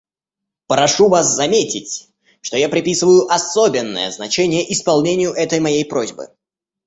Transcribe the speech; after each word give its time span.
Прошу 0.65 1.09
вас 1.09 1.27
заметить, 1.27 2.09
что 2.41 2.57
я 2.57 2.69
приписываю 2.69 3.27
особенное 3.31 4.09
значение 4.11 4.73
исполнению 4.73 5.31
этой 5.33 5.59
моей 5.59 5.85
просьбы. 5.85 6.35